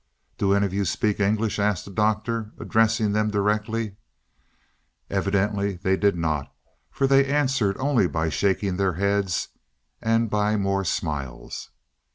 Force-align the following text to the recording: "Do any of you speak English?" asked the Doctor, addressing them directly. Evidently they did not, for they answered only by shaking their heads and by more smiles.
"Do 0.39 0.55
any 0.55 0.65
of 0.65 0.73
you 0.73 0.83
speak 0.83 1.19
English?" 1.19 1.59
asked 1.59 1.85
the 1.85 1.91
Doctor, 1.91 2.53
addressing 2.57 3.11
them 3.11 3.29
directly. 3.29 3.97
Evidently 5.11 5.75
they 5.75 5.95
did 5.95 6.15
not, 6.15 6.51
for 6.89 7.05
they 7.05 7.23
answered 7.23 7.77
only 7.77 8.07
by 8.07 8.29
shaking 8.29 8.77
their 8.77 8.93
heads 8.93 9.49
and 10.01 10.27
by 10.27 10.57
more 10.57 10.83
smiles. 10.83 11.69